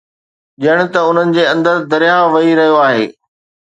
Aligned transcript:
ڄڻ 0.63 0.77
ته 0.93 0.99
انهن 1.09 1.29
جي 1.35 1.43
اندر 1.53 1.75
درياهه 1.93 2.31
وهي 2.35 2.51
رهيو 2.61 2.77
آهي 2.87 3.05